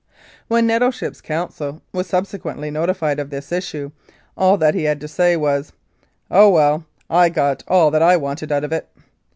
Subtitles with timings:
[0.47, 3.91] When Nettleship's counsel was subsequently notified of this issue,
[4.35, 5.73] all that he had to say was,
[6.31, 8.89] "Oh, well, I got all that I wanted out of it."